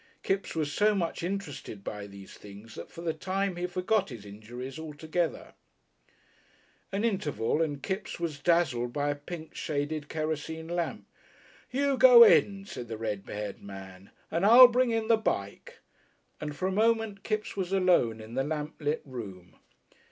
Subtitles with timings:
[0.23, 4.25] Kipps was so much interested by these things that for the time he forgot his
[4.25, 5.53] injuries altogether.
[6.91, 11.05] An interval and Kipps was dazzled by a pink shaded kerosene lamp.
[11.69, 15.81] "You go in," said the red haired man, "and I'll bring in the bike,"
[16.39, 19.55] and for a moment Kipps was alone in the lamp lit room.